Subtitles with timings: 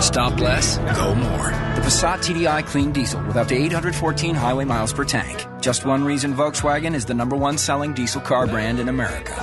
[0.00, 1.50] Stop less, go more.
[1.76, 5.46] The Passat TDI Clean Diesel with up to 814 highway miles per tank.
[5.60, 9.34] Just one reason Volkswagen is the number one selling diesel car brand in America.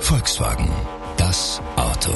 [0.00, 0.70] Volkswagen.
[1.16, 2.12] Das Auto.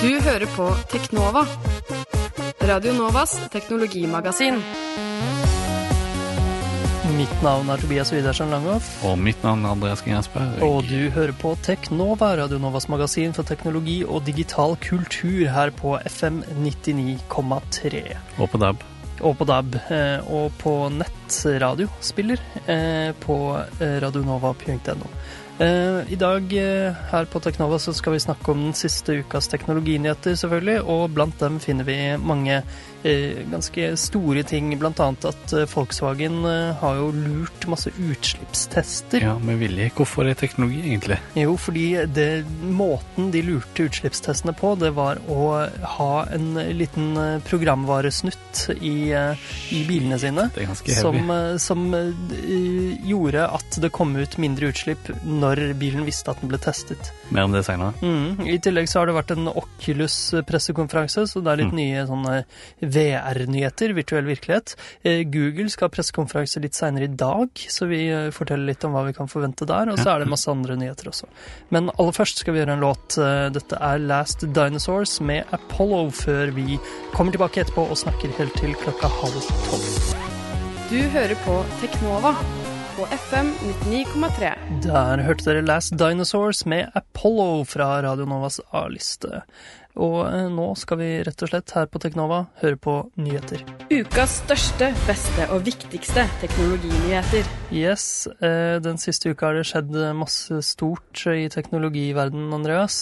[0.00, 1.46] Du hører på Teknova.
[2.60, 4.62] Radio Novas teknologimagasin.
[7.14, 10.62] Mitt navn er Tobias Widersen Langhoff, Og mitt navn er Andreas Gjersberg.
[10.66, 15.94] og du hører på Teknova, Radio Novas magasin for teknologi og digital kultur her på
[16.10, 18.16] FM 99,3.
[18.38, 18.82] Og på DAB.
[19.20, 23.38] Og på DAB, eh, og på nettradiospiller eh, på
[23.80, 25.06] eh, radionova.no.
[25.58, 29.46] Eh, I dag eh, her på Teknova så skal vi snakke om den siste ukas
[29.52, 32.56] teknologinyheter, selvfølgelig, og blant dem finner vi mange
[33.06, 36.40] eh, ganske store ting, blant annet at Volkswagen
[36.80, 39.22] har jo lurt masse utslippstester.
[39.22, 39.92] Ja, med vilje.
[39.94, 41.20] Hvorfor er teknologi, egentlig?
[41.38, 42.28] Jo, fordi det,
[42.66, 47.14] måten de lurte utslippstestene på, det var å ha en liten
[47.46, 50.48] programvaresnutt i, i bilene sine.
[50.50, 51.62] Det er ganske Som, heavy.
[51.62, 55.43] Som, som gjorde at det kom ut mindre utslipp når
[55.78, 57.10] bilen visste at den ble testet.
[57.34, 57.92] Mer om det senere.
[58.02, 58.40] Mm.
[58.48, 61.80] I tillegg så har det vært en Oculus-pressekonferanse, så det er litt Mm.
[61.80, 62.44] nye sånne
[62.82, 64.74] VR-nyheter, virtuell virkelighet.
[65.04, 68.92] Eh, Google skal ha pressekonferanse litt seinere i dag, så vi eh, forteller litt om
[68.92, 69.90] hva vi kan forvente der.
[69.92, 71.26] Og så er det masse andre nyheter også.
[71.70, 73.18] Men aller først skal vi gjøre en låt.
[73.18, 76.78] Eh, Dette er Last Dinosaurs med Apollo, før vi
[77.14, 80.14] kommer tilbake etterpå og snakker helt til klokka halv tolv.
[80.90, 82.34] Du hører på Teknova
[82.96, 83.48] på FM
[83.90, 84.50] 99,3.
[84.82, 89.40] Der hørte dere Last Dinosaurs med Apollo fra Radio Novas A-liste.
[89.94, 93.62] Og eh, nå skal vi rett og slett her på Teknova høre på nyheter.
[93.92, 97.46] Ukas største, beste og viktigste teknologinyheter.
[97.74, 102.98] Yes, eh, den siste uka har det skjedd masse stort i teknologiverdenen, Andreas.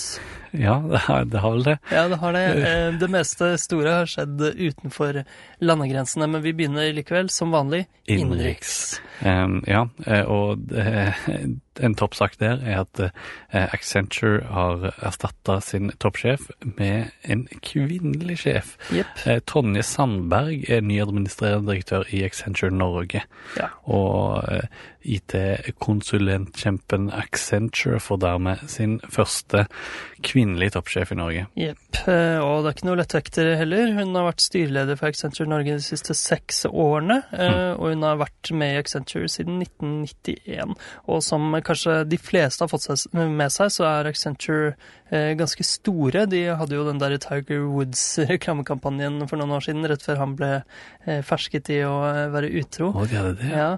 [0.53, 1.79] Ja, det har, det har vel det.
[1.89, 2.45] Ja, det har det.
[2.61, 5.23] Eh, Det meste store har skjedd utenfor
[5.65, 8.99] landegrensene, men vi begynner likevel, som vanlig, innenriks.
[9.25, 9.87] Um, ja,
[10.29, 11.07] og det,
[11.81, 13.11] en toppsak der er at eh,
[13.73, 16.41] Accenture har erstatta sin toppsjef
[16.77, 18.77] med en kvinnelig sjef.
[18.93, 19.07] Yep.
[19.27, 23.23] Eh, Tonje Sandberg er ny administrerende direktør i Accenture Norge.
[23.57, 23.67] Ja.
[23.85, 24.61] Og eh,
[25.03, 29.67] IT-konsulentkjempen Accenture får dermed sin første
[30.23, 31.47] kvinnelige toppsjef i Norge.
[31.59, 31.97] Jepp.
[32.07, 33.91] Og det er ikke noe lettvekter heller.
[33.97, 37.23] Hun har vært styreleder for Accenture Norge de siste seks årene.
[37.33, 37.83] mm.
[37.83, 40.77] Og hun har vært med i Accenture siden 1991.
[41.11, 44.75] Og som kanskje de fleste har fått seg med seg, så er Accenture
[45.13, 46.25] eh, ganske store.
[46.31, 50.51] De hadde jo den der Tiger Woods-reklamekampanjen for noen år siden, rett før han ble
[50.61, 52.93] eh, fersket i å eh, være utro.
[52.93, 53.51] Å, de hadde det?
[53.53, 53.71] Ja,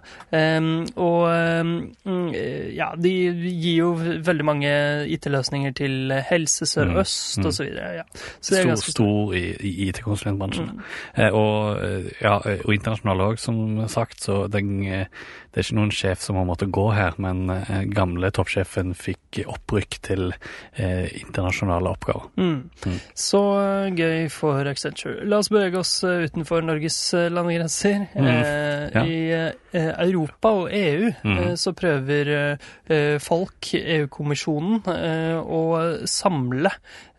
[1.01, 2.29] og mm,
[2.75, 4.73] ja, de gir jo veldig mange
[5.15, 7.67] IT-løsninger til Helse Sør-Øst Mm, mm.
[7.67, 7.95] videre.
[7.95, 8.05] Ja.
[8.41, 10.71] Så Stor, stor i, i IT-konsulentbransjen.
[11.17, 11.35] Mm.
[11.35, 13.59] Og, ja, og internasjonal òg, som
[13.91, 14.23] sagt.
[14.25, 17.47] Så den, det er ikke noen sjef som har måttet gå her, men
[17.91, 20.29] gamle toppsjefen fikk opprykk til
[20.77, 22.29] eh, internasjonale oppgaver.
[22.39, 22.71] Mm.
[22.87, 22.99] Mm.
[23.19, 25.25] Så eh, gøy for Accenture.
[25.27, 28.07] La oss bevege oss eh, utenfor Norges eh, landegrenser.
[28.15, 28.27] Mm.
[28.27, 29.03] Eh, Ja.
[29.05, 31.39] I eh, Europa og EU Mm.
[31.39, 32.57] eh, så prøver eh,
[32.93, 35.61] eh, folk, EU-kommisjonen, eh, å
[36.07, 37.14] samle eh,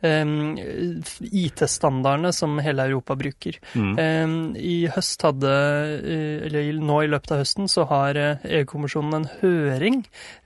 [1.25, 3.57] IT-standardene som hele Europa bruker.
[3.73, 4.55] Mm.
[4.55, 5.51] I høst hadde,
[6.03, 9.97] eh, eller nå i løpet av høsten, så har eh, EU-kommisjonen en høring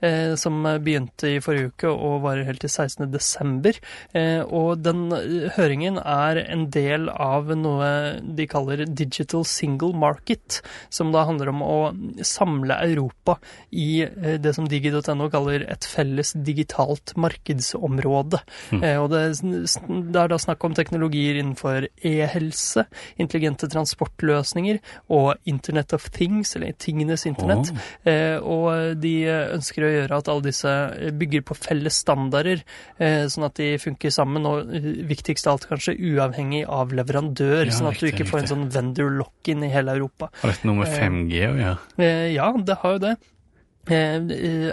[0.06, 3.12] eh, som begynte i forrige uke og varer helt til 16.
[3.12, 3.74] desember.
[4.14, 5.10] Eh, og den
[5.58, 10.62] høringen er en del av noe de kaller Digital Single Market,
[10.94, 11.80] som da handler om å
[12.26, 13.38] samle Europa
[13.72, 14.06] i
[14.40, 18.40] det som digi.no kaller et felles digitalt markedsområde.
[18.74, 18.84] Mm.
[19.02, 22.86] Og det, det er da snakk om teknologier innenfor e-helse,
[23.22, 24.80] intelligente transportløsninger
[25.16, 27.72] og Internet of Things, eller tingenes internett.
[28.04, 30.74] Eh, og de ønsker å gjøre at alle disse
[31.20, 32.64] bygger på felles standarder,
[33.00, 37.66] eh, sånn at de funker sammen, og eh, viktigst av alt kanskje uavhengig av leverandør,
[37.66, 40.32] Ja, sånn at du ikke får en sånn vendor lock-in i hele Europa.
[40.42, 41.78] Har dette noe med Eh, 5G å gjøre?
[42.00, 43.18] Eh, ja, det har jo det.
[43.88, 44.16] Eh,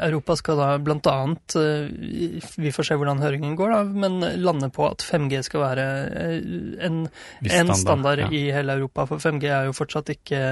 [0.03, 4.69] Europa skal da blant annet, eh, vi får se hvordan høringen går, da, men lande
[4.75, 6.35] på at 5G skal være eh,
[6.85, 8.29] en, standard, en standard ja.
[8.35, 9.07] i hele Europa.
[9.09, 10.43] For 5G er jo fortsatt ikke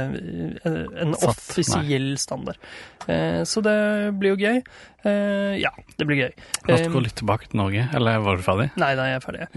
[0.64, 2.60] en Satt, offisiell standard.
[3.04, 3.76] Så det
[4.16, 4.62] blir jo gøy.
[5.60, 5.68] Ja,
[5.98, 6.30] det blir gøy.
[6.64, 8.70] La oss gå litt tilbake til Norge, eller var du ferdig?
[8.80, 9.48] Nei, nei, jeg er ferdig.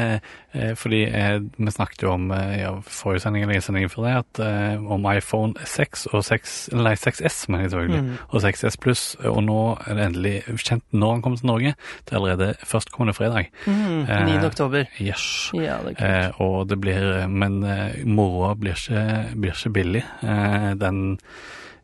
[0.80, 4.42] Fordi vi snakket jo om i ja, forrige sending eller sendingen før det, at
[4.82, 8.10] om iPhone 6 og 6, nei, 6S, men selvfølgelig, Mm.
[8.30, 11.74] og 6S Pluss, og nå er det endelig kjent når han kommer til Norge.
[12.04, 13.50] Det er allerede førstkommende fredag.
[13.66, 14.34] Mm, 9.
[14.36, 14.90] Eh, oktober.
[15.00, 15.24] Yes.
[15.56, 15.96] Ja, det.
[16.00, 18.76] Eh, og det blir Men eh, moroa blir
[19.36, 20.04] blir ikke billig.
[20.22, 21.18] Eh, den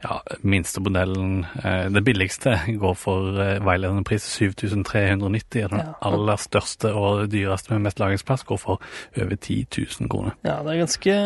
[0.02, 5.64] ja, minste modellen, eh, det billigste, går for eh, veiledende pris 7390.
[5.64, 5.92] Og den Ja.
[6.02, 8.80] aller største og dyreste med mest lagringsplass går for
[9.20, 9.66] over 10
[10.00, 10.32] 000 kroner.
[10.44, 11.16] Ja, det er ganske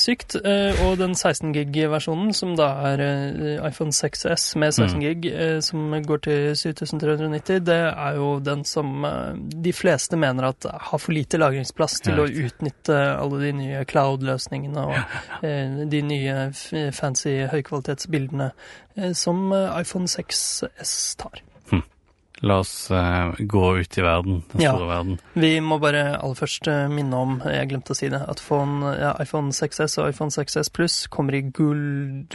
[0.00, 0.36] sykt.
[0.44, 3.02] Eh, Og den 16 gig-versjonen, som da er
[3.68, 5.00] iPhone 6S med 16 Mm.
[5.22, 9.04] gig, som går til 7390, det er jo den som
[9.62, 13.84] de fleste mener at har for lite lagringsplass til Ja, å utnytte alle de nye
[13.84, 16.50] cloud-løsningene og de nye
[16.92, 21.42] fancy høykvalitetsbildene eh, som eh, iPhone 6S tar.
[22.42, 24.72] La oss uh, gå ut i verden, den Ja.
[24.74, 25.18] store verden.
[25.38, 28.90] Vi må bare aller først eh, minne om, jeg glemte å si det, at phone,
[29.00, 32.26] ja, iPhone 6S og iPhone 6S Pluss kommer i gull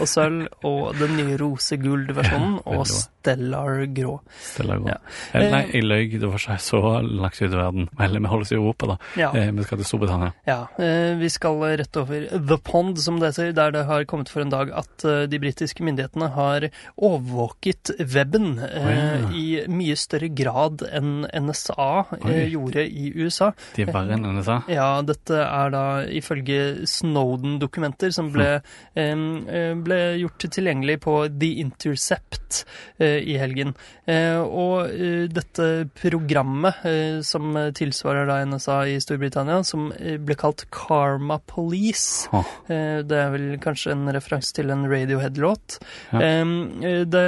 [0.00, 2.86] og sølv, og den nye rosegull-versjonen, Ja, og.
[3.22, 4.16] Stellar grå.
[4.42, 4.88] Stellar grå.
[4.90, 4.96] Ja.
[5.38, 6.08] Eh, nei, Eh, jeg løy.
[6.18, 7.84] Det var ikke så langt ut i verden.
[8.00, 8.96] Eller vi holder oss i Europa, da.
[9.38, 10.32] Eh, vi skal til Storbritannia.
[10.46, 10.56] ja.
[10.78, 14.40] eh, Vi skal rett over The Pond, som det heter, der det har kommet for
[14.42, 16.66] en dag at eh, de britiske myndighetene har
[16.98, 19.31] overvåket weben eh, ja.
[19.34, 21.88] I mye større grad enn NSA
[22.18, 22.38] eh, Oi.
[22.52, 23.52] gjorde i USA.
[23.76, 24.58] De er verre enn NSA.
[24.72, 28.60] Ja, dette er da ifølge Snowden-dokumenter som ble,
[28.98, 32.62] em, eh, ble gjort tilgjengelig på The Intercept
[32.98, 33.74] eh, i helgen.
[34.06, 35.68] Eh, og eh, dette
[35.98, 42.46] programmet, eh, som tilsvarer da NSA i Storbritannia, som eh, ble kalt Karma Police, oh.
[42.66, 45.78] eh, det er vel kanskje en referanse til en Radiohead-låt,
[46.12, 46.20] Ja.
[46.22, 47.24] Eh, det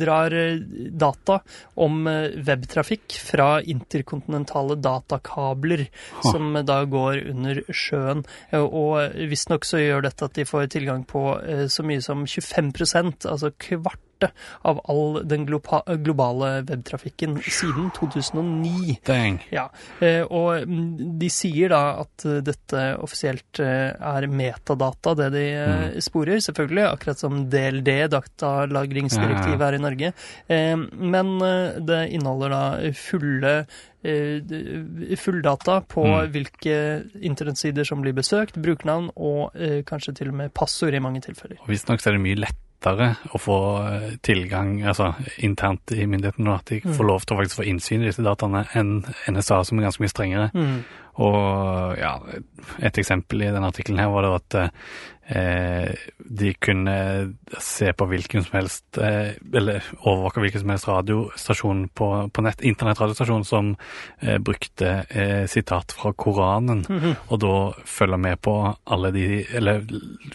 [0.00, 0.60] drar eh,
[0.90, 1.39] data
[1.80, 5.86] om eh, webtrafikk fra interkontinentale datakabler
[6.20, 6.32] Ha.
[6.32, 8.24] som da går under sjøen.
[8.50, 12.26] Eh, Og visstnok så gjør dette at de får tilgang på eh, så mye som
[12.26, 13.50] 25 altså
[14.20, 14.32] kvarte
[14.62, 18.96] av all den globale webtrafikken siden 2009.
[19.06, 19.40] Dang.
[19.50, 19.70] Ja,
[20.00, 25.44] eh, og mm, de sier da at eh, dette offisielt eh, er metadata, det de
[25.56, 26.00] mm.
[26.00, 30.12] sporer, selvfølgelig, akkurat som DLD, datalagringsdirektivet, er i Norge.
[30.48, 31.30] Men
[31.86, 33.52] det inneholder da fulle
[35.20, 36.30] fulldata på Mm.
[36.32, 36.76] hvilke
[37.20, 41.60] internettsider som blir besøkt, brukernavn og eh, kanskje til og med passord i mange tilfeller.
[41.68, 43.56] Visstnok er det mye lettere å få
[43.86, 46.94] eh, tilgang altså internt i myndighetene, at de Mm.
[46.96, 50.00] får lov til å faktisk få innsyn i disse dataene, enn NSA, som er ganske
[50.00, 50.50] mye strengere.
[50.54, 50.84] Mm.
[51.20, 52.14] Og ja,
[52.80, 54.70] et eksempel i denne artikkelen her var det at eh,
[55.30, 56.94] de kunne
[57.62, 62.60] se på hvilken som helst eh, Eller overvåke hvilken som helst radiostasjon på, på nett,
[62.66, 63.76] internettradiostasjon som
[64.22, 67.16] eh, brukte eh, sitat fra Koranen, Mhm.
[67.30, 67.54] og da
[67.86, 68.54] følge med på
[68.86, 69.84] alle de Eller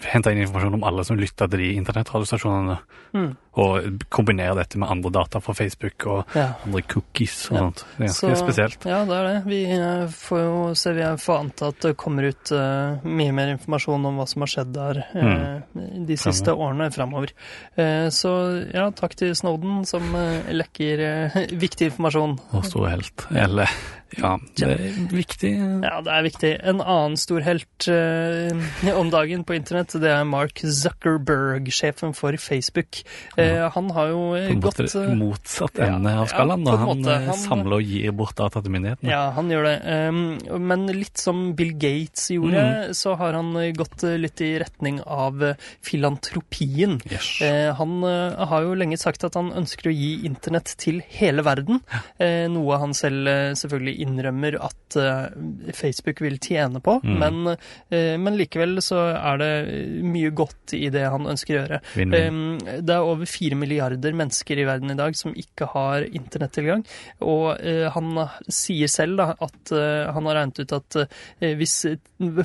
[0.03, 2.77] hente inn informasjon om alle som lytta til de internettradiostasjonene,
[3.15, 3.35] Mm.
[3.55, 6.49] Og kombinere dette med andre data fra Facebook og Ja.
[6.65, 7.59] andre cookies og Ja.
[7.61, 7.83] sånt.
[7.97, 8.85] Det er ganske Så- spesielt.
[8.85, 9.45] Ja, det er det.
[9.45, 13.47] Vi eh, får jo se, vi får anta at det kommer ut uh, mye mer
[13.57, 15.61] informasjon om hva som har skjedd der eh,
[16.05, 17.31] de siste årene framover.
[17.77, 20.03] Uh, så ja, takk til Snowden som
[20.51, 21.31] lekker
[21.65, 22.39] viktig informasjon.
[22.51, 23.25] Vår store helt.
[23.31, 23.69] Eller
[24.17, 25.53] ja, det er viktig.
[25.83, 26.51] Ja, det er viktig.
[26.63, 27.87] En annen stor helt
[28.95, 33.01] om dagen på internett, det er Mark Zuckerberg, sjefen for Facebook.
[33.45, 36.27] Eh, han har jo På eh, en gått måte eh, motsatt ja, ende ja, av
[36.31, 36.63] skalaen.
[36.65, 36.77] når.
[36.85, 39.09] Han, eh, Han- samler og gir bort data til myndighetene.
[39.11, 39.75] Ja, han gjør det.
[40.09, 45.01] Um, men litt som Bill Gates gjorde, så har han eh, gått litt i retning
[45.05, 45.41] av
[46.05, 46.99] filantropien.
[47.11, 47.39] Yes.
[47.77, 51.81] Han har jo lenge sagt at han ønsker å gi internett til hele verden,
[52.19, 53.27] eh, noe han selv
[53.57, 54.97] selvfølgelig innrømmer at
[55.75, 57.17] Facebook vil tjene på, Mm.
[57.19, 57.57] men,
[58.23, 61.79] men likevel så er det mye godt i det han ønsker å gjøre.
[62.29, 66.85] Um, det er over fire milliarder mennesker i verden i dag som ikke har internettilgang.
[67.25, 71.77] Og eh, han sier selv da, at eh, han har regnet ut at eh, hvis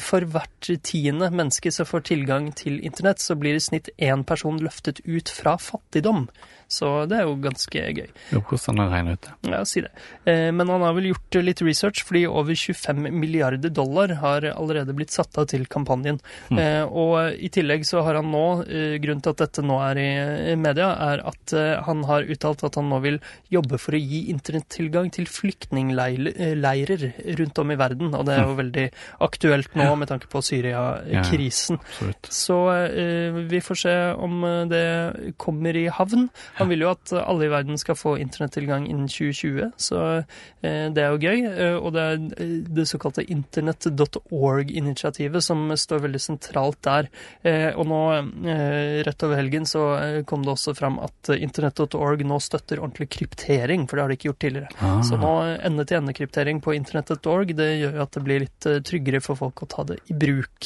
[0.02, 4.60] for hvert tiende menneske som får tilgang til internett, så blir i snitt én person
[4.62, 6.26] løftet ut fra fattigdom.
[6.70, 8.06] Så det er jo ganske gøy.
[8.30, 9.32] Jo, hvordan han regnet ut det.
[9.50, 9.90] Ja, si det.
[10.24, 14.94] Eh, Men han har vel gjort litt research, fordi over 25 milliarder dollar har allerede
[14.94, 16.20] blitt satt av til kampanjen.
[16.50, 16.58] Mm.
[16.62, 19.98] Eh, Og i tillegg så har han nå, eh, grunnen til at dette nå er
[19.98, 23.18] i media, er at han har uttalt at han nå vil
[23.50, 28.14] jobbe for å gi internettilgang til flyktningleirer rundt om i verden.
[28.14, 28.86] Og det er jo veldig
[29.26, 31.78] aktuelt nå med tanke på Syria-krisen.
[32.00, 32.56] Ja, Så
[33.50, 36.28] vi får se om det kommer i havn.
[36.60, 41.02] Han vil jo at alle i verden skal få internettilgang innen 2020, så eh, det
[41.02, 41.38] er jo gøy.
[41.50, 47.04] Eh, og det er eh, det såkalte internett.org-initiativet som står veldig sentralt der.
[47.80, 48.02] Og nå,
[49.06, 49.82] rett over helgen, så
[50.28, 54.30] kom det også fram at internett.org nå støtter ordentlig kryptering, for det har de ikke
[54.30, 54.70] gjort tidligere.
[54.78, 55.02] Ah.
[55.06, 55.32] Så nå
[55.68, 59.82] ende-til-ende-kryptering på internett.org, det gjør jo at det blir litt tryggere for folk å ta
[59.92, 60.60] det i bruk.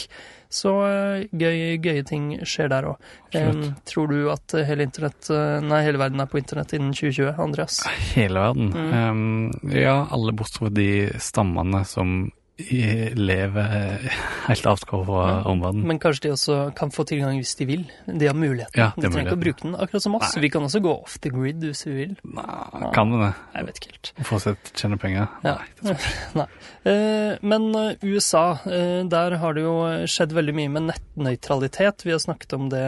[0.55, 3.09] Så eh, gøy, gøye ting skjer der òg.
[3.35, 7.35] Um, tror du at hele, internett, eh, nei, hele verden er på internett innen 2020,
[7.43, 7.81] Andreas?
[8.15, 8.71] Hele verden.
[8.71, 8.95] Mm.
[8.95, 10.89] Um, ja, alle bortsett fra de
[11.23, 12.17] stammene som
[12.59, 13.99] lever
[14.47, 15.43] helt avskåret fra Ja.
[15.51, 15.87] omverdenen.
[15.87, 17.85] Men kanskje de også kan få tilgang hvis de vil.
[18.07, 18.79] De har muligheten.
[18.79, 20.37] Ja, de er trenger ikke å bruke den, akkurat som oss.
[20.37, 20.43] Nei.
[20.43, 22.17] Vi kan også gå off the grid hvis vi vil.
[22.25, 23.35] Nei, kan du det?
[23.57, 24.13] Jeg vet ikke helt.
[24.29, 25.29] Fortsett tjene penger?
[25.45, 25.57] Ja.
[25.83, 25.97] Nei.
[26.39, 26.47] Nei.
[26.85, 29.75] Eh, men eh, USA, eh, der har det jo
[30.07, 32.05] skjedd veldig mye med nettnøytralitet.
[32.05, 32.85] Vi har snakket om det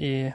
[0.00, 0.32] i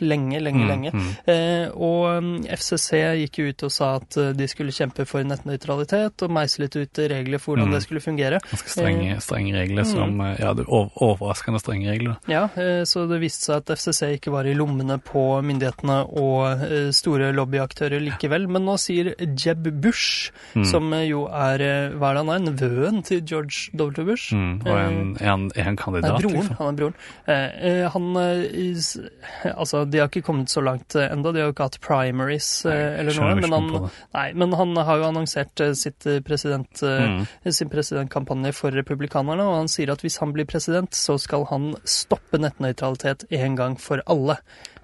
[0.00, 0.90] lenge, lenge, Mm, lenge.
[0.92, 1.76] mm.
[1.76, 6.74] Og FCC gikk jo ut og sa at de skulle kjempe for nettnøytralitet og meislet
[6.76, 7.74] ut regler for hvordan Mm.
[7.74, 8.38] det skulle fungere.
[8.50, 9.90] Ganske strenge, strenge regler Mm.
[9.92, 12.16] som eh, Ja, er overraskende strenge regler.
[12.28, 16.62] Ja, eh, så det viste seg at FCC ikke var i lommene på myndighetene og
[16.62, 18.46] eh, store lobbyaktører likevel.
[18.48, 20.64] Men nå sier Jeb Bush, Mm.
[20.64, 24.04] som eh, jo er eh, hva er det han er, nevøen til George W.
[24.04, 24.32] Bush.
[24.32, 24.62] Mm.
[24.66, 26.34] Og en, han, han Nei, kandidat, broren.
[26.34, 26.56] liksom?
[26.58, 26.94] Han er broren.
[27.26, 31.48] Eh, eh, han eh, Altså, de har ikke kommet så langt eh, enda, de har
[31.50, 33.34] jo ikke hatt primaries eh, Nei, eller noe.
[33.40, 37.26] Men han, nei, men han har jo annonsert eh, sitt eh, president, eh, Mm.
[37.56, 41.70] Sin presidentkampanje for republikanerne, og han sier at hvis han blir president, så skal han
[41.88, 44.38] stoppe nettnøytralitet en gang for alle.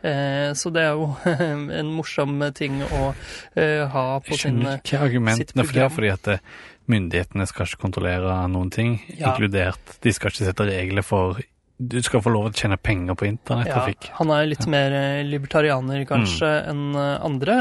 [0.04, 1.08] Eh, så det er jo
[1.80, 3.14] en morsom ting å
[3.56, 6.44] eh, ha på sin ikke argumentene for det, fordi at eh,
[6.92, 9.32] myndighetene skal ikke kontrollere noen ting, Ja.
[9.32, 11.40] inkludert De skal ikke sette regler for
[11.80, 14.10] Du skal få lov til å tjene penger på Ja, internettrafikk.
[14.20, 14.92] han er litt mer
[15.26, 17.56] libertarianer kanskje enn eh, andre,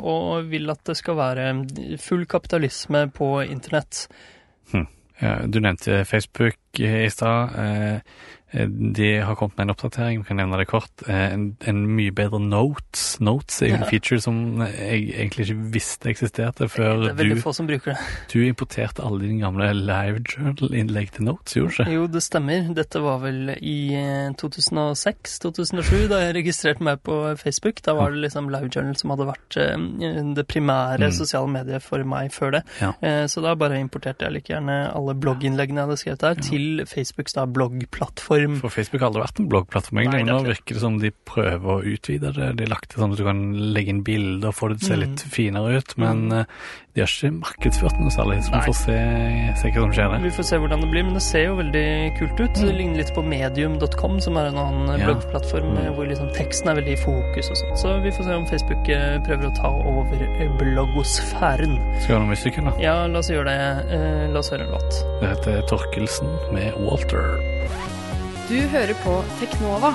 [0.00, 1.44] og vil at det skal være
[2.02, 4.06] full kapitalisme på internett.
[5.22, 8.02] Ja, du nevnte Facebook eh, i stad.
[8.54, 10.90] Eh, eh, De har kommet med en oppdatering, vi kan nevne det kort.
[11.08, 13.18] Eh, En, en mye bedre Notes.
[13.20, 17.36] Notes er jo en feature som jeg egentlig ikke visste eksisterte før Det er veldig
[17.36, 17.98] du, få som bruker det.
[18.32, 21.92] du importerte alle dine gamle Live Journal-innlegg til Notes, gjorde du ikke?
[21.92, 22.74] Jo, det stemmer.
[22.74, 23.76] Dette var vel i
[24.36, 27.80] 2006-2007, da jeg registrerte meg på Facebook.
[27.84, 29.76] Da var det liksom LiveJournal som hadde vært eh,
[30.36, 31.12] det primære Mm.
[31.16, 32.62] sosiale mediet for meg før det.
[32.80, 32.92] Ja.
[33.02, 36.82] Eh, Så da bare importerte jeg like gjerne alle blogginnleggene jeg hadde skrevet der, til
[36.86, 38.41] Facebooks da bloggplattform.
[38.60, 41.10] For Facebook har aldri vært en bloggplattform, egentlig, men nå er virker det som de
[41.26, 42.48] prøver å utvide det.
[42.56, 43.42] De har lagt det sånn at du kan
[43.74, 45.02] legge inn bilder og få det til å se Mm.
[45.06, 46.44] litt finere ut, men eh,
[46.94, 48.98] de har ikke markedsført noe særlig, så vi får se,
[49.62, 50.20] se hva som skjer der.
[50.26, 51.86] Vi får se hvordan det blir, men det ser jo veldig
[52.18, 52.54] kult ut.
[52.54, 54.98] Det ligner litt på medium.com, som er en annen Mm.
[55.00, 55.06] Ja.
[55.12, 55.78] bloggplattform Mm.
[55.86, 57.76] eh, hvor liksom teksten er veldig i fokus og sånn.
[57.78, 61.78] Så vi får se om Facebook eh, prøver å ta over eh, bloggosfæren.
[62.02, 62.72] Skal vi ha noe musikk, da?
[62.80, 63.92] Ja, la oss gjøre det.
[63.92, 64.92] Eh, La oss høre en låt.
[65.20, 67.38] Det heter Torkelsen med Walter.
[68.48, 69.92] Du hører på Teknova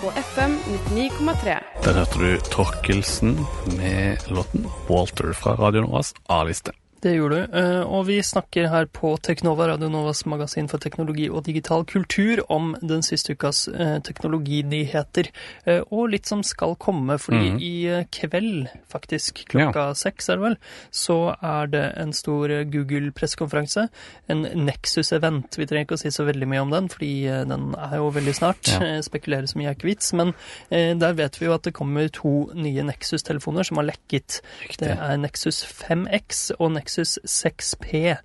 [0.00, 0.58] på FM
[0.92, 1.54] 99,3.
[1.84, 3.38] Der hørte du Torkelsen
[3.78, 6.72] med låten Walter fra Radio Noras A-liste.
[7.00, 7.56] Det gjorde du.
[7.58, 12.40] eh, Og vi snakker her på Teknova, Radio Novas magasin for teknologi og digital kultur,
[12.50, 15.28] om den siste ukas eh, teknologinyheter.
[15.64, 17.60] Eh, Og litt som skal komme, fordi mm.
[17.62, 17.74] i
[18.10, 20.56] kveld, faktisk, klokka seks er det vel,
[20.90, 23.86] så er det en stor Google-pressekonferanse.
[24.28, 25.54] En Nexus-event.
[25.54, 27.12] Vi trenger ikke å si så veldig mye om den, fordi
[27.46, 28.72] den er jo veldig snart.
[28.74, 28.98] Ja.
[29.06, 30.10] Spekulerer så mye er ikke vits.
[30.18, 30.34] Men
[30.70, 34.40] der vet vi jo at det kommer to nye Nexus-telefoner som har lekket.
[34.82, 38.18] Det er Nexus 5X og Nexus 6P.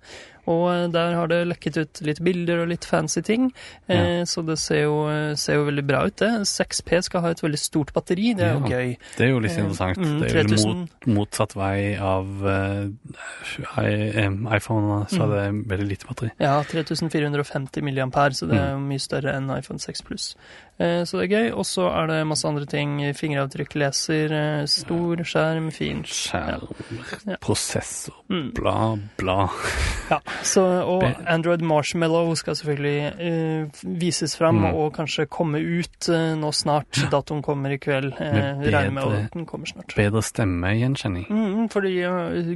[0.46, 3.52] Og der har det lekket ut litt bilder og litt fancy ting,
[3.88, 6.30] eh, så det ser jo, eh, ser jo veldig bra ut, det.
[6.46, 8.76] 6P skal ha et veldig stort batteri, det er jo Ja.
[8.76, 8.96] gøy.
[9.16, 9.96] Det er jo litt Eh, interessant.
[9.98, 12.88] mm, det er jo mot, motsatt vei av uh,
[14.56, 15.32] iPhone, så Mm.
[15.34, 16.30] er veldig lite batteri.
[16.40, 18.88] Ja, 3450 milliampere, så det er Mm.
[18.88, 20.34] mye større enn iPhone 6 Plus.
[20.78, 21.52] Eh, så det er gøy.
[21.56, 22.98] Og så er det masse andre ting.
[23.14, 26.06] Fingeravtrykkleser, eh, stor skjerm, fint.
[26.06, 26.68] Skjerm,
[27.26, 27.36] Ja.
[27.40, 28.52] prosessor, Mm.
[28.54, 29.48] bla, bla.
[30.10, 34.74] Ja, Så, og Android Marshmallow skal selvfølgelig uh, vises fram Mm.
[34.74, 36.90] og kanskje komme ut uh, nå snart.
[37.10, 38.12] Datoen kommer i kveld.
[38.14, 39.94] Uh, Med regner med bedre- at den kommer snart.
[39.96, 41.26] Bedre stemmegjenkjenning.
[41.28, 42.12] Mm, fordi ja,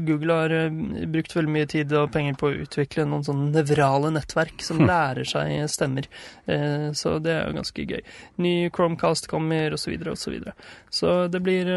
[0.07, 4.63] Google har brukt veldig mye tid og penger på å utvikle noen sånne nevrale nettverk
[4.63, 4.87] som Hm.
[4.87, 6.07] lærer seg stemmer.
[6.47, 8.01] Eh, så det er jo ganske gøy.
[8.39, 10.17] Ny Chromecast kommer, osv., osv.
[10.17, 10.53] Så, videre.
[10.91, 11.69] så det blir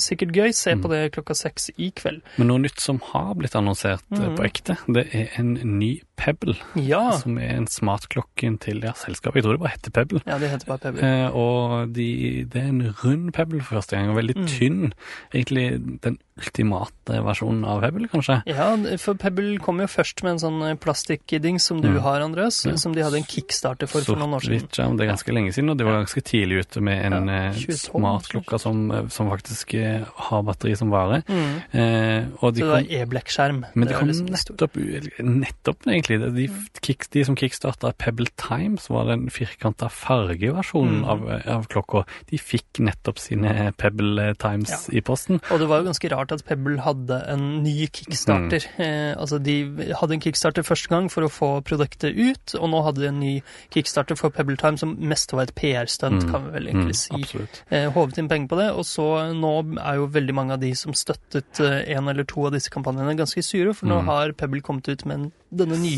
[0.00, 0.52] sikkert gøy.
[0.54, 0.82] Se Mm.
[0.82, 2.20] på det klokka seks i kveld.
[2.38, 6.56] Men noe nytt som har blitt annonsert på ekte, det er en ny Pebble.
[6.76, 7.10] Ja!
[7.20, 9.36] Som er en smartklokke til ja, selskapet.
[9.36, 10.22] Jeg tror det bare heter Pebble.
[10.26, 11.02] Ja, det heter bare Pebble.
[11.02, 14.46] Eh, og de, det er en rund Pebble for første gang, og veldig Mm.
[14.48, 14.92] tynn.
[15.34, 18.42] Egentlig den ultimate versjonen av Pebble, kanskje.
[18.46, 22.00] Ja, for Pebble kom jo først med en sånn plastikkdings plastikkding som du Mm.
[22.00, 22.76] har, Andreas, Ja.
[22.76, 24.60] som de hadde en kickstarter for for noen år siden.
[24.68, 27.48] Sort-hvitt det er ganske lenge siden, og de var ganske tidlig ute med en Ja,
[27.48, 31.22] eh, 2012 smartklokke som, eh, som faktisk eh, har batteri som vare.
[31.28, 31.62] Mm.
[31.74, 33.64] Eh, Så det var e-black-skjerm.
[33.74, 34.72] men Det de er kom liksom nettopp,
[35.20, 36.48] nettopp egentlig, det- de,
[36.82, 41.04] kick, de som kickstarta Pebble Times, var den firkanta fargeversjonen Mm.
[41.04, 42.04] av, av klokka.
[42.30, 45.40] De fikk nettopp sine Pebble Times i posten.
[45.50, 48.64] Og det var jo ganske rart at Pebble hadde en ny kickstarter.
[48.78, 48.80] Mm.
[48.84, 49.56] Eh, altså De
[49.94, 53.20] hadde en kickstarter første gang for å få produktet ut, og nå hadde de en
[53.20, 56.30] ny kickstarter for Pebble Time som mest var et PR-stunt, Mm.
[56.30, 57.14] kan vi vel Mm, egentlig si.
[57.14, 57.62] absolutt.
[57.70, 60.72] Eh, håvet inn penger på det, og så nå er jo veldig mange av de
[60.74, 64.04] som støttet eh, en eller to av disse kampanjene, ganske sure, for nå Mm.
[64.06, 65.95] har Pebble kommet ut med en, denne nye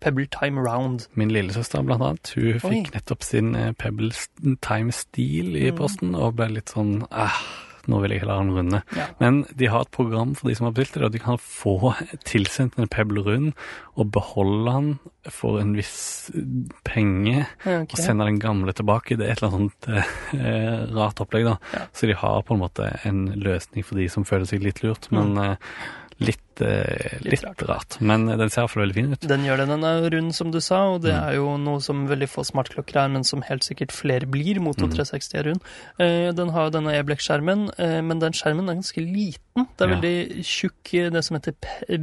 [0.00, 1.06] Pebble Time Round.
[1.18, 2.58] Min lillesøster, blant annet, hun Oi.
[2.66, 4.12] fikk nettopp sin eh, Pebble
[4.64, 5.76] Time Steel i Mm.
[5.80, 7.34] posten, og ble litt sånn ah,
[7.88, 8.78] nå vil jeg heller ha en runde.
[8.96, 9.04] Ja.
[9.20, 11.94] Men de har et program for de som har bestilt det, og de kan få
[12.28, 13.52] tilsendt en Pebble rund
[13.96, 14.90] og beholde den
[15.32, 16.28] for en viss
[16.84, 17.94] penge, Ja, ok.
[17.94, 19.16] og sende den gamle tilbake.
[19.16, 21.56] Det er et eller annet sånt eh, rart opplegg, da.
[21.72, 21.86] Ja.
[21.96, 25.08] Så de har på en måte en løsning for de som føler seg litt lurt,
[25.14, 25.56] men eh,
[26.20, 28.00] litt, eh, Litt litt, rart.
[28.00, 29.20] Men eh, den ser iallfall veldig fin ut.
[29.20, 29.68] Den gjør det.
[29.68, 31.28] Den er rund, som du sa, og det Mm.
[31.28, 34.60] er jo noe som veldig få smartklokker er, men som helt sikkert flere blir.
[34.60, 34.92] Moto Mm.
[34.94, 35.60] 360 er rund.
[35.98, 39.66] Eh, den har jo denne e-blekk-skjermen, eh, men den skjermen er ganske liten.
[39.76, 39.94] Det er Ja.
[39.96, 41.54] veldig tjukk, det som heter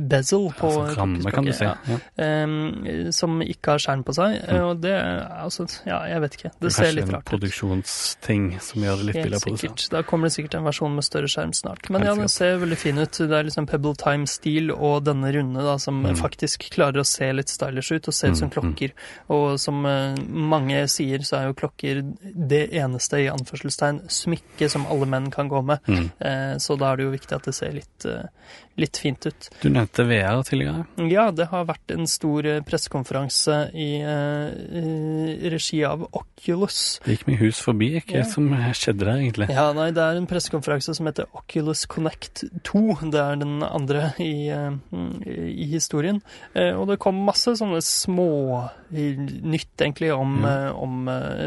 [0.10, 1.64] bezel på Altså, ramme, kan du si.
[1.64, 1.76] Ja.
[1.88, 3.12] Ja.
[3.12, 4.42] Som ikke har skjerm på seg.
[4.50, 6.52] eh, Og det er altså Ja, jeg vet ikke.
[6.60, 7.40] Det ser litt rart ut.
[7.40, 9.90] produksjonsting som gjør det litt billigere å produsere.
[9.90, 11.90] Da kommer det sikkert en versjon med større skjerm snart.
[11.90, 13.12] Men ja, den ser veldig fin ut.
[13.12, 14.45] Det er liksom Pebble Time-stil
[14.75, 16.16] og denne runde da, som Mm.
[16.20, 18.56] faktisk klarer å se litt stylish ut og se ut som Mm, mm.
[18.75, 18.92] klokker.
[19.30, 22.04] Og som eh, mange sier, så er jo klokker
[22.36, 25.80] det eneste i anførselstegn smykke som alle menn kan gå med.
[25.88, 26.12] Mm.
[26.20, 28.28] Eh, så da er det jo viktig at det ser litt, eh,
[28.78, 29.50] litt fint ut.
[29.62, 30.86] Du nevnte VR tidligere.
[31.10, 37.00] Ja, det har vært en stor pressekonferanse i i regi av Oculus.
[37.06, 37.90] Det gikk meg hus forbi.
[38.02, 38.24] Hva Ja.
[38.24, 39.50] som skjedde der, egentlig?
[39.50, 43.10] Ja, nei, det er en pressekonferanse som heter Oculus Connect 2.
[43.12, 44.72] Det er den andre i, eh,
[45.50, 46.22] i historien.
[46.53, 50.68] Eh, Og det kom masse sånne små nytt, egentlig, om, Ja.
[50.68, 51.05] eh, om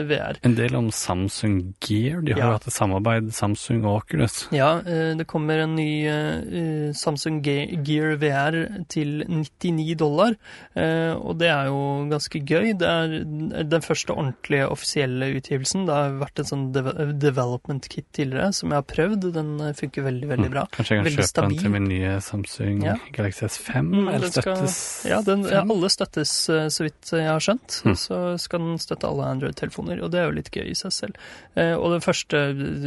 [0.09, 0.39] VR.
[0.45, 2.21] En del om Samsung Gear.
[2.23, 2.53] De har Ja.
[2.53, 4.49] hatt et samarbeid, Samsung og Oculus.
[4.53, 10.35] Ja, det kommer en ny Samsung Gear VR til 99 dollar,
[10.77, 12.77] og det er jo ganske gøy.
[12.79, 15.87] Det er den første ordentlige offisielle utgivelsen.
[15.87, 19.33] Det har vært en sånn development kit tidligere som jeg har prøvd.
[19.33, 20.67] Den funker veldig, veldig bra.
[20.73, 22.95] Kanskje jeg kan Veldig kjøpe den til min nye Samsung Ja.
[23.13, 23.81] Galaxy S5?
[23.93, 27.83] Mm, eller støttes skal- Ja, den, ja, alle støttes, eh, så vidt jeg har skjønt.
[27.85, 27.95] Mm.
[27.97, 31.15] Så skal den støtte alle Android-telefoner, og det er jo litt gøy i seg selv.
[31.57, 32.43] Eh, og den første,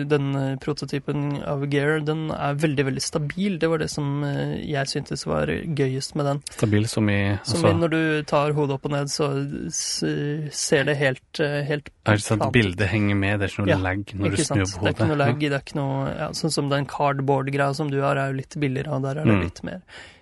[0.08, 3.58] den eh, prototypen av Gear, den er veldig, veldig stabil.
[3.60, 6.44] Det var det som jeg syntes var gøyest med den.
[6.52, 9.28] Stabil som i Som i når du tar hodet opp og ned, så
[9.72, 13.78] ser det helt, helt Er det sett bildet henger med, det er ikke noe Ja,
[13.82, 14.82] lag når du snur på hodet?
[14.82, 17.92] Det er ikke noe lag, det er ikke noe ja, Sånn som den cardboard-greia som
[17.92, 19.42] du har, er jo litt billigere, og der er det Mm.
[19.44, 19.81] litt mer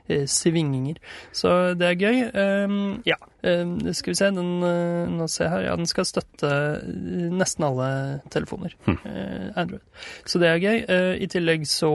[0.10, 0.96] eh, svingninger.
[1.32, 2.18] Så det er gøy.
[2.66, 5.66] Um, ja, skal vi se, den uh, Nå ser jeg her.
[5.70, 7.90] Ja, den skal støtte uh, nesten alle
[8.34, 8.74] telefoner.
[8.86, 8.98] Hmm.
[9.56, 9.82] Android.
[10.28, 10.80] Så det er gøy.
[11.20, 11.90] I tillegg så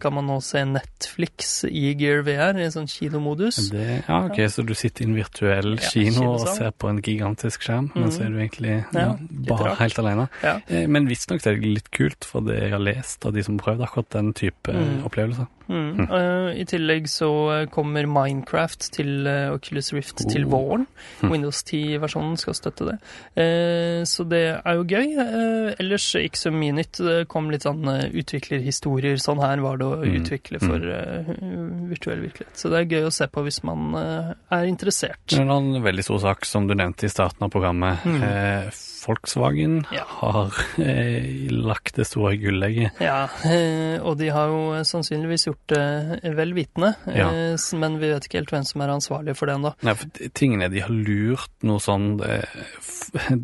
[0.00, 3.58] kan man nå se Netflix i Gear VR, i sånn kinomodus.
[3.72, 7.00] Det, ja, ok, Så du sitter i en virtuell Ja, kino og ser på en
[7.04, 8.12] gigantisk skjerm, men Mhm.
[8.12, 9.16] så er du egentlig Ja,
[9.48, 10.28] bare helt alene.
[10.42, 10.58] Ja.
[10.68, 13.58] Eh, Men visstnok er det litt kult, for det jeg har lest av de som
[13.58, 15.04] har prøvd akkurat den type Mm.
[15.04, 15.46] opplevelser.
[15.68, 16.08] Mm.
[16.56, 20.58] I tillegg så kommer Minecraft til Oculus Rift til til Oh.
[20.58, 20.86] våren.
[21.22, 22.96] Windows 10-versjonen skal støtte det.
[23.38, 25.06] Eh, så det er jo gøy.
[25.22, 26.98] Eh, ellers ikke så mye nytt.
[27.02, 29.16] Det kom litt sånn eh, utviklerhistorier.
[29.22, 30.16] Sånn her var det å Mm.
[30.22, 31.32] utvikle for eh,
[31.92, 32.56] virtuell virkelighet.
[32.58, 35.18] Så det er gøy å se på hvis man er interessert.
[35.28, 38.02] Det En annen veldig stor sak som du nevnte i starten av programmet.
[38.04, 38.22] Mm.
[39.02, 40.04] Eh, Volkswagen Ja.
[40.06, 42.92] har eh, lagt det store gullegget.
[43.02, 46.94] Ja, eh, og de har jo sannsynligvis gjort det vel vitende.
[47.06, 47.28] Ja.
[47.32, 49.74] eh, Men vi vet ikke helt hvem som er ansvarlig for det ennå.
[49.82, 52.44] Nei, for tingene de har lurt noe sånn eh,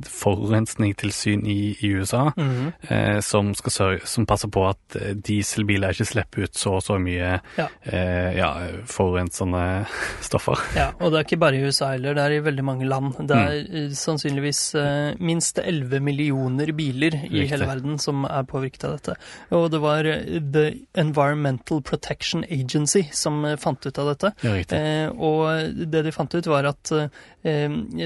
[0.09, 2.73] forurensningstilsyn i, i USA, Mhm.
[2.89, 6.83] eh, som, skal sørge, som passer på at eh, dieselbiler ikke slipper ut så og
[6.83, 7.69] så mye Ja.
[7.85, 8.53] eh, ja,
[8.87, 9.87] forurensende
[10.21, 10.59] stoffer.
[10.77, 13.15] Ja, og det er ikke bare i USA heller, det er i veldig mange land.
[13.29, 13.95] Det er mm.
[13.99, 15.15] sannsynligvis eh,
[15.49, 17.51] minst 11 millioner biler i Riktig.
[17.51, 19.17] hele verden som er påvirket av dette.
[19.51, 24.33] Og det var eh, The Environmental Protection Agency som eh, fant ut av dette.
[24.43, 24.57] Ja.
[24.77, 27.09] Eh, og det de fant ut, var at eh,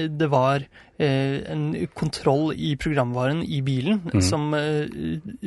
[0.09, 0.65] det var
[0.99, 4.21] en kontroll i programvaren i bilen mm.
[4.21, 4.85] som eh,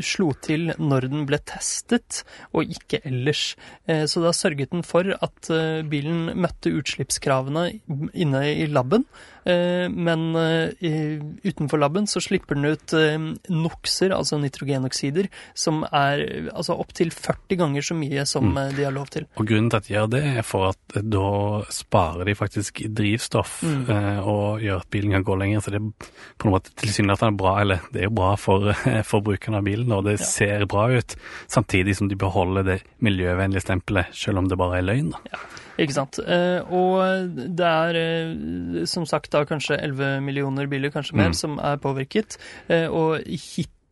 [0.03, 3.55] slo til når den ble testet, og ikke ellers.
[3.87, 7.69] Eh, så da sørget den for at eh, bilen møtte utslippskravene
[8.15, 9.05] inne i laben.
[9.47, 13.15] Eh, men eh, utenfor laben så slipper den ut eh,
[13.55, 18.59] NOx-er, altså nitrogenoksider, som er eh, altså opptil 40 ganger så mye som Mm.
[18.59, 19.25] eh, de har lov til.
[19.39, 21.29] Og grunnen til at de gjør det, er for at da
[21.73, 23.87] sparer de faktisk drivstoff Mm.
[23.91, 25.61] eh, og gjør at bilen kan gå lenger.
[25.65, 29.03] Så det er på en måte tilsynelatende bra, eller det er jo bra for, eh,
[29.11, 30.25] for brukerne av bilen, og det Ja.
[30.27, 31.17] ser bra ut.
[31.49, 35.13] Samtidig som de beholder det miljøvennlige stempelet, selv om det bare er løgn.
[35.13, 35.39] Da.
[35.79, 36.19] Ikke sant.
[36.25, 41.35] Eh, og det er eh, som sagt da kanskje 11 millioner biler, kanskje mer, Mm.
[41.35, 42.39] som er påvirket.
[42.71, 43.21] Og og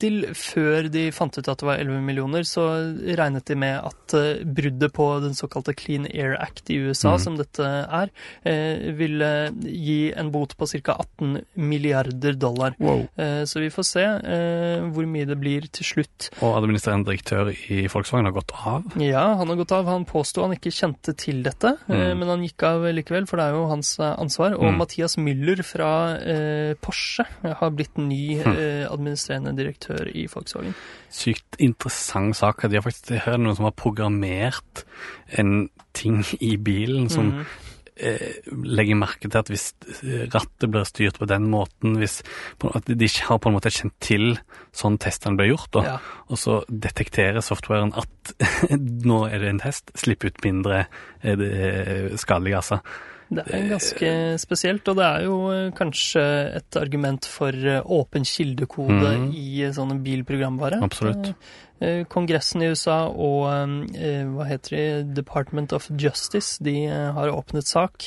[0.05, 2.65] hittil, før de fant ut at det var 11 millioner, så
[3.17, 7.21] regnet de med at eh, bruddet på den såkalte Clean Air Act i USA, Mm.
[7.21, 8.11] som dette er,
[8.45, 10.97] eh, ville gi en bot på ca.
[10.99, 12.75] 18 milliarder dollar.
[12.79, 13.07] Wow.
[13.47, 16.31] så vi får se eh, hvor mye det blir til slutt.
[16.43, 18.85] Og administrerende direktør i Volkswagen har gått av.
[19.01, 19.87] Ja, han har gått av.
[19.87, 22.19] Han påsto han ikke kjente til dette, eh, Mm.
[22.19, 24.55] men han gikk av likevel, for det er jo hans eh, ansvar.
[24.55, 24.79] Og Mm.
[24.79, 30.75] Mathias Müller fra eh, Porsche har blitt ny eh, administrerende direktør i Volkswagen.
[31.15, 32.67] Sykt interessant sak.
[32.69, 34.85] De har faktisk her er noen som har programmert
[35.39, 37.63] en ting i bilen som mm -hmm
[37.95, 39.69] legger merke til at hvis
[40.03, 42.23] eh, rattet blir styrt på den måten, hvis
[42.75, 44.35] at de ikke har på en måte kjent til
[44.75, 45.99] sånn testene ble gjort, Ja.
[46.29, 48.35] og så detekterer softwaren at
[49.11, 50.87] nå er det en test, slipp ut mindre
[51.23, 52.83] eh, skadelige gasser.
[53.33, 54.09] Det er ganske
[54.41, 56.25] spesielt, og det er jo eh, kanskje
[56.61, 59.29] et argument for eh, åpen kildekode mm.
[59.39, 60.83] i eh, sånne bilprogramvare.
[60.85, 61.35] Absolutt.
[62.09, 63.43] Kongressen i USA og
[63.91, 64.85] hva heter de,
[65.19, 68.07] Department of Justice, de har åpnet sak,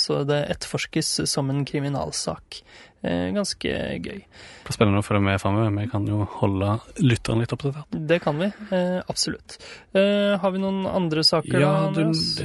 [0.00, 2.62] så det etterforskes som en kriminalsak.
[3.06, 3.70] Eh, ganske
[4.02, 4.18] gøy.
[4.26, 7.86] Det blir spennende å følge med framover, Vi kan jo holde lytteren litt oppdatert.
[7.94, 9.58] Det kan vi, eh, absolutt.
[9.94, 12.40] Eh, har vi noen andre saker Ja, da, Andreas?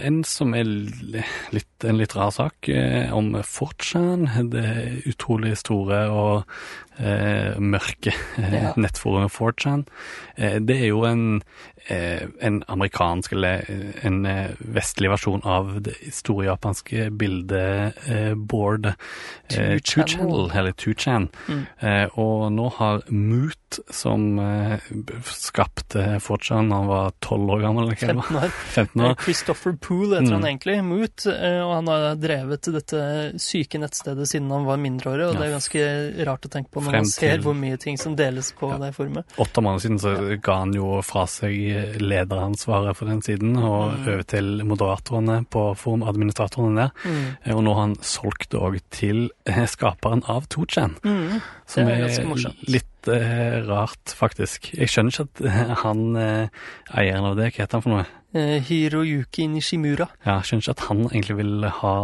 [0.00, 2.68] en som er litt, en litt rar sak,
[3.12, 4.24] om Fortran.
[4.50, 6.44] Det utrolig store og
[7.60, 8.72] mørke Ja.
[8.76, 9.86] nettforumet Fortran.
[10.38, 11.42] Eh, det er jo en,
[11.88, 18.32] en amerikansk, eller eh, en eh, vestlig versjon av det store japanske bildet eh,
[19.78, 20.50] 2channel.
[20.58, 21.28] eller 2chan.
[21.48, 21.62] Mm.
[21.80, 23.58] Eh, og nå har Moot,
[23.90, 24.78] som eh,
[25.24, 28.22] skapte Fortran, han var 12 år gammel, eller hva det var?
[28.22, 28.50] 15 år.
[28.76, 29.14] 15 Eh, år.
[29.24, 30.48] Christopher Poole heter han Mm.
[30.50, 33.00] egentlig, Moot, eh, og han har drevet dette
[33.42, 35.40] syke nettstedet siden han var mindreårig, og Ja.
[35.40, 37.96] det er ganske rart å tenke på når Frem man ser til- hvor mye ting
[37.98, 38.78] som deles på Ja.
[38.78, 39.24] det forumet.
[39.38, 41.52] Åtte måneder siden så ga han jo fra seg
[42.00, 44.08] lederansvaret for den siden, og Mm.
[44.08, 46.90] over til moderatorene på forum, administratorene der.
[47.04, 47.36] Mm.
[47.44, 51.40] Eh, Og nå har han solgt òg til eh, skaperen av 2chan, Mm.
[51.66, 52.56] som er er, morsomt.
[53.06, 54.72] Litt eh, rart, faktisk.
[54.76, 56.62] Jeg skjønner ikke at eh, han eh,
[56.94, 58.06] eieren av det, hva heter han for noe?
[58.36, 60.08] Eh, Hiroyuki Nishimura.
[60.26, 61.94] Ja, jeg skjønner ikke at han egentlig vil ha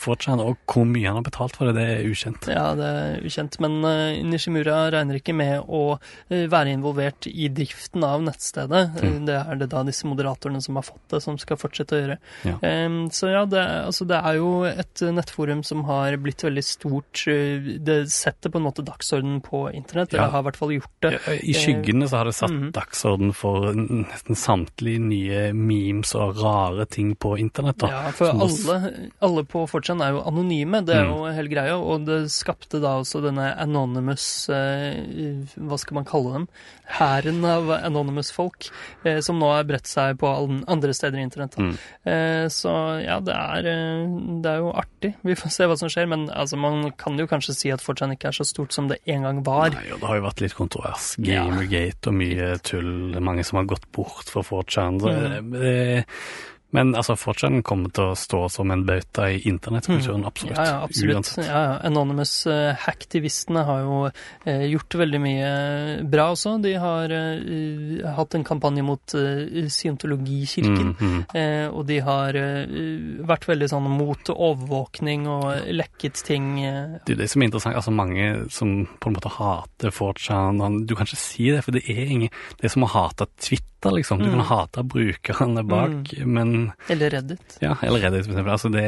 [0.00, 2.46] fortsatt, 4chan, og hvor mye han har betalt for det, det er ukjent.
[2.50, 5.82] Ja, det er ukjent, men eh, Nishimura regner ikke med å
[6.30, 8.82] eh, være involvert i driften av nettstedet.
[8.96, 9.24] Eh, Mm.
[9.26, 12.16] Det er det da disse moderatorene som har fått det, som skal fortsette å gjøre.
[12.46, 12.54] Ja.
[13.10, 17.24] Så ja, det, altså, det er jo et nettforum som har blitt veldig stort.
[17.28, 20.22] eh, Det setter på en måte dagsordenen på internett, Ja.
[20.26, 21.12] eller har i hvert fall gjort det.
[21.42, 22.70] I skyggene så har det satt mm.
[22.76, 27.78] dagsorden for nesten samtlige nye memes og rare ting på internett.
[27.82, 27.90] da.
[27.90, 31.10] Ja, for alle, alle på 4chan er jo anonyme, det er Mm.
[31.16, 31.76] jo hele greia.
[31.80, 36.48] Og det skapte da også denne anonymous eh, Hva skal man kalle dem?
[36.90, 38.68] Hæren av anonymous folk,
[39.04, 40.30] eh, som nå har bredt seg på
[40.66, 41.54] andre steder i internett.
[41.58, 41.74] Mm.
[42.04, 42.72] Eh, så
[43.04, 45.14] ja, det er, eh, det er jo artig.
[45.22, 46.08] Vi får se hva som skjer.
[46.10, 48.98] Men altså, man kan jo kanskje si at 4chan ikke er så stort som det
[49.06, 49.70] en gang var.
[49.70, 51.12] Nei, og det har jo vært litt kontrovers.
[51.22, 53.20] Gamergate og mye tull.
[53.20, 54.42] Mange som har gått bort fra
[54.98, 55.00] 4chan.
[55.00, 55.08] Så
[55.40, 56.04] Mm.
[56.72, 60.56] Men altså, 4chan kommer til å stå som en bauta i internettkulturen, absolutt.
[60.56, 60.64] Mm.
[60.64, 61.16] Ja, ja, absolutt.
[61.16, 61.46] Uansett.
[61.48, 61.72] Ja, ja.
[61.88, 65.50] Anonymous uh, hacktivistene har jo uh, gjort veldig mye
[66.10, 66.56] bra også.
[66.62, 70.94] De har uh, hatt en kampanje mot uh, scientologikirken.
[71.00, 71.24] Mm, mm.
[71.34, 72.76] Eh, og de har eh,
[73.26, 76.52] vært veldig sånn mot overvåkning og lekket ting.
[76.64, 76.98] Eh.
[77.06, 77.76] Det er det som er interessant.
[77.80, 81.82] altså Mange som på en måte hater 4chan Du kan ikke si det, for det
[81.90, 82.30] er ingen
[82.60, 84.20] Det er som å hate Twitter, liksom.
[84.20, 84.36] Du Mm.
[84.38, 86.59] kan hate brukerne bak, men
[86.92, 87.58] Eller Reddit.
[87.62, 88.52] Ja, eller Reddit, for eksempel.
[88.54, 88.84] Altså, det,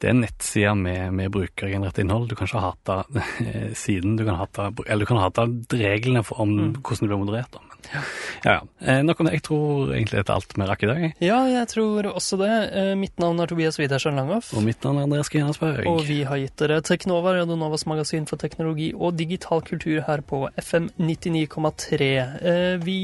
[0.00, 2.28] det er nettsider med, med brukergenerert innhold.
[2.30, 2.98] Du kan ikke hate
[3.46, 5.48] eh, siden, du kan hate Eller du kan hate
[5.80, 6.72] reglene for om Mm.
[6.80, 7.60] hvordan det blir moderert, da.
[7.92, 8.02] Men
[8.44, 8.60] ja, ja.
[8.86, 9.32] Eh, Nok om det.
[9.34, 11.02] Jeg tror egentlig dette er alt vi rakk i dag.
[11.24, 12.50] Ja, jeg tror også det.
[12.72, 14.52] Eh, mitt navn er Tobias Widersen Langhoff.
[14.54, 15.86] Og mitt navn er Andreas Grenasberg.
[15.90, 20.44] Og vi har gitt dere Teknova, Radionovas magasin for teknologi og digital kultur her på
[20.60, 22.10] FM 99,3.
[22.40, 22.98] Eh, Vi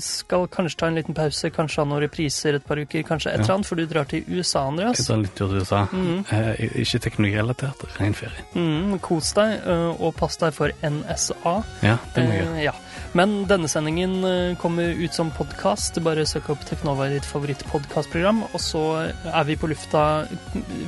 [0.00, 3.40] skal kanskje ta en liten pause, kanskje ha noen repriser et par uker, kanskje et
[3.42, 5.06] eller annet, for du drar til USA, Jeg Andreas.
[5.06, 5.82] tar en liten tur til USA.
[5.92, 6.24] Mm.
[6.32, 8.44] Eh, ikke teknologirelatert, ren ferie.
[8.54, 9.60] Mm, kos deg,
[9.98, 11.54] og pass deg for NSA.
[11.82, 12.62] Ja, det må jeg gjøre.
[12.62, 12.72] Ja.
[13.12, 15.98] Men denne sendingen eh, kommer ut som podkast.
[16.04, 18.84] Bare søk opp Teknova i ditt favorittpodkastprogram, og så
[19.28, 20.24] er vi på lufta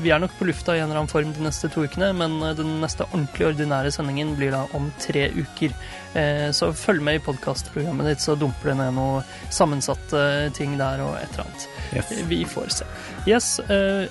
[0.00, 2.38] Vi er nok på lufta i en eller annen form de neste to ukene, men
[2.40, 5.76] eh, den neste ordentlig ordinære sendingen blir da om tre uker.
[6.16, 9.20] Eh, Så følg med i podkastprogrammet ditt, så dumper det ned noe
[9.52, 10.24] sammensatte
[10.56, 11.68] ting der og et eller annet.
[11.92, 12.14] Yes.
[12.30, 12.88] Vi får se.
[13.28, 13.50] Yes,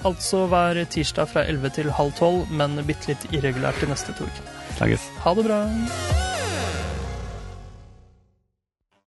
[0.05, 4.29] altså hver tirsdag fra 11 til halv tolv, men bitte litt irregulært de neste to
[4.29, 4.59] ukene.
[5.23, 5.63] Ha det bra.